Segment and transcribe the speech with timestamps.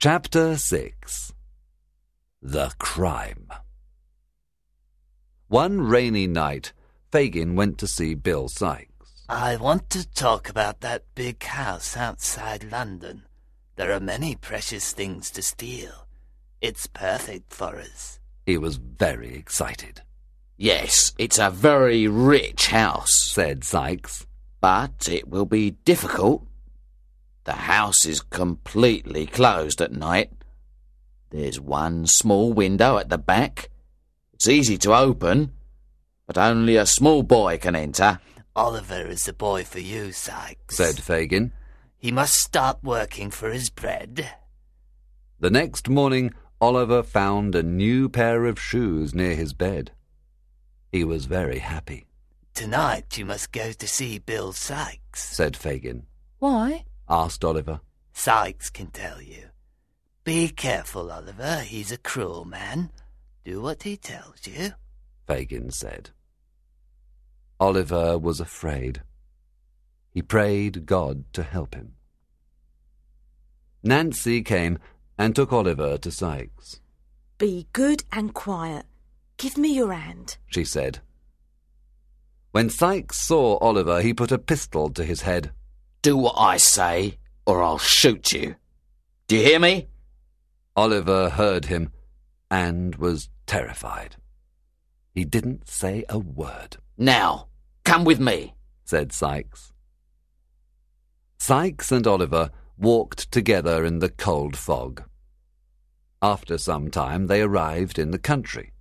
[0.00, 1.32] Chapter 6
[2.40, 3.48] The Crime
[5.48, 6.72] One rainy night,
[7.10, 9.24] Fagin went to see Bill Sikes.
[9.28, 13.24] I want to talk about that big house outside London.
[13.74, 16.06] There are many precious things to steal.
[16.60, 18.20] It's perfect for us.
[18.46, 20.02] He was very excited,
[20.56, 24.26] Yes, it's a very rich house, said Sikes.
[24.60, 26.47] but it will be difficult.
[27.48, 30.30] The house is completely closed at night.
[31.30, 33.70] There's one small window at the back.
[34.34, 35.54] It's easy to open,
[36.26, 38.20] but only a small boy can enter.
[38.54, 40.76] Oliver is the boy for you, Sikes.
[40.76, 41.52] said Fagin.
[41.96, 44.28] He must start working for his bread.
[45.40, 49.92] The next morning, Oliver found a new pair of shoes near his bed.
[50.92, 52.04] He was very happy,
[52.52, 55.22] Tonight you must go to see Bill Sikes.
[55.34, 56.02] said Fagin.
[56.40, 56.84] Why?
[57.08, 57.80] Asked Oliver.
[58.12, 59.48] Sikes can tell you.
[60.24, 61.60] Be careful, Oliver.
[61.60, 62.90] He's a cruel man.
[63.44, 64.72] Do what he tells you.
[65.26, 66.10] Fagin said.
[67.60, 69.02] Oliver was afraid.
[70.10, 71.94] He prayed God to help him.
[73.82, 74.78] Nancy came
[75.16, 76.80] and took Oliver to Sikes.
[77.38, 78.86] Be good and quiet.
[79.36, 80.36] Give me your hand.
[80.48, 81.00] she said.
[82.50, 85.52] When Sikes saw Oliver, he put a pistol to his head.
[86.02, 88.56] Do what I say, or I'll shoot you.
[89.26, 89.88] Do you hear me?
[90.76, 91.92] Oliver heard him
[92.50, 94.16] and was terrified.
[95.14, 97.48] He didn't say a word, Now,
[97.84, 98.54] come with me.
[98.84, 99.72] said Sikes.
[101.38, 105.02] Sikes and Oliver walked together in the cold fog.
[106.22, 108.72] After some time, they arrived in the country.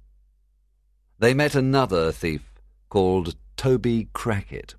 [1.20, 2.54] They met another thief
[2.90, 4.76] called Toby Crackit.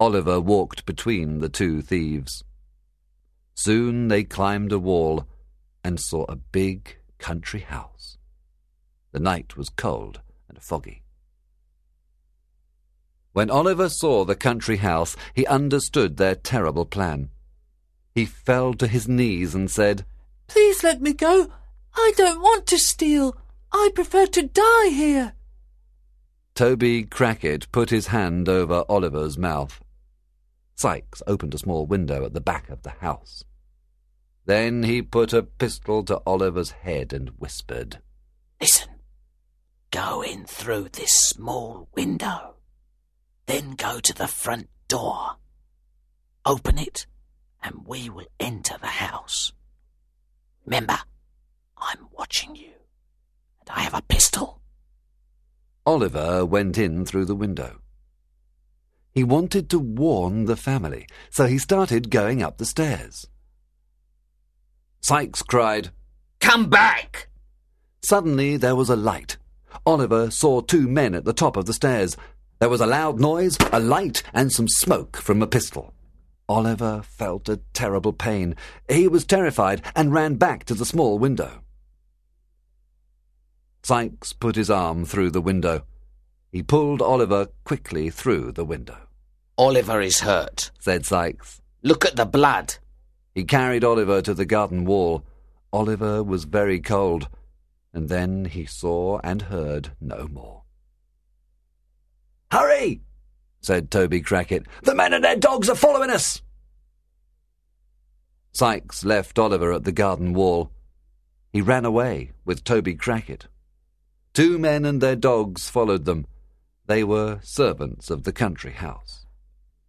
[0.00, 2.42] Oliver walked between the two thieves.
[3.54, 5.26] Soon they climbed a wall
[5.84, 8.16] and saw a big country house.
[9.12, 11.02] The night was cold and foggy.
[13.32, 17.28] When Oliver saw the country house, he understood their terrible plan.
[18.14, 20.06] He fell to his knees and said,
[20.48, 21.52] Please let me go.
[21.94, 23.36] I don't want to steal.
[23.70, 25.34] I prefer to die here.
[26.54, 29.80] Toby Crackit put his hand over Oliver's mouth.
[30.80, 33.44] Sikes opened a small window at the back of the house.
[34.46, 37.98] Then he put a pistol to Oliver's head and whispered,
[38.58, 38.88] Listen.
[39.90, 42.54] Go in through this small window.
[43.44, 45.36] Then go to the front door.
[46.46, 47.04] Open it,
[47.62, 49.52] and we will enter the house.
[50.64, 51.00] Remember,
[51.76, 52.72] I'm watching you,
[53.60, 54.62] and I have a pistol.
[55.84, 57.80] Oliver went in through the window.
[59.12, 63.26] He wanted to warn the family, so he started going up the stairs.
[65.00, 65.90] Sikes cried.
[66.40, 67.28] Come back!
[68.02, 69.36] Suddenly there was a light.
[69.84, 72.16] Oliver saw two men at the top of the stairs.
[72.58, 75.94] There was a loud noise, a light, and some smoke from a pistol.
[76.48, 78.56] Oliver felt a terrible pain.
[78.88, 81.62] He was terrified and ran back to the small window.
[83.82, 85.84] Sikes put his arm through the window.
[86.52, 88.96] He pulled Oliver quickly through the window.
[89.56, 90.70] Oliver is hurt.
[90.80, 91.60] Said Sikes.
[91.82, 92.76] Look at the blood.
[93.34, 95.24] He carried Oliver to the garden wall.
[95.72, 97.28] Oliver was very cold,
[97.92, 100.64] and then he saw and heard no more.
[102.50, 103.02] Hurry!
[103.60, 104.66] said Toby Crackit.
[104.82, 106.42] The men and their dogs are following us!
[108.52, 110.72] Sikes left Oliver at the garden wall.
[111.52, 113.46] He ran away with Toby Crackit.
[114.34, 116.26] Two men and their dogs followed them.
[116.90, 119.24] They were servants of the country house.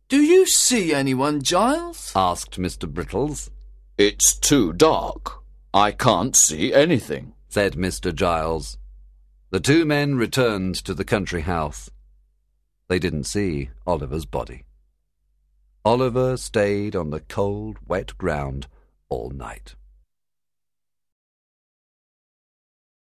[0.07, 2.11] Do you see anyone, Giles?
[2.15, 2.87] Asked Mr.
[2.87, 3.49] Brittles.
[3.97, 5.41] It's too dark.
[5.73, 7.33] I can't see anything.
[7.49, 8.13] said Mr.
[8.13, 8.77] Giles.
[9.49, 11.89] The two men returned to the country house.
[12.87, 14.65] They didn't see Oliver's body.
[15.83, 18.67] Oliver stayed on the cold, wet ground
[19.09, 19.73] all night.